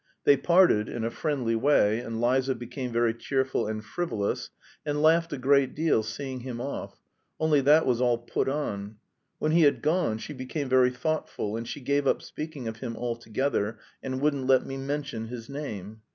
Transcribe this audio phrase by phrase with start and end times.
[0.23, 4.49] They parted in a friendly way, and Liza became very cheerful and frivolous,
[4.83, 7.03] and laughed a great deal seeing him off;
[7.39, 8.95] only that was all put on.
[9.37, 12.97] When he had gone she became very thoughtful, and she gave up speaking of him
[12.97, 16.01] altogether and wouldn't let me mention his name.